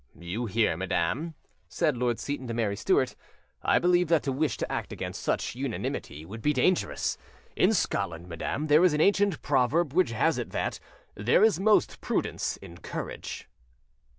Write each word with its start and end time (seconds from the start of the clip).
"You 0.17 0.47
hear, 0.47 0.75
madam?" 0.75 1.35
said 1.69 1.95
Lord 1.95 2.17
Seyton 2.19 2.47
to 2.47 2.55
Mary 2.55 2.75
Stuart: 2.75 3.15
"I 3.61 3.77
believe 3.77 4.07
that 4.07 4.23
to 4.23 4.31
wish 4.31 4.57
to 4.57 4.71
act 4.71 4.91
against 4.91 5.21
such 5.21 5.53
unanimity 5.53 6.25
would 6.25 6.41
be 6.41 6.53
dangerous. 6.53 7.19
In 7.55 7.71
Scotland, 7.71 8.27
madam, 8.27 8.65
there 8.65 8.83
is 8.83 8.93
an 8.95 9.01
ancient 9.01 9.43
proverb 9.43 9.93
which 9.93 10.09
has 10.11 10.39
it 10.39 10.49
that 10.53 10.79
'there 11.13 11.43
is 11.43 11.59
most 11.59 12.01
prudence 12.01 12.57
in 12.63 12.79
courage. 12.79 13.47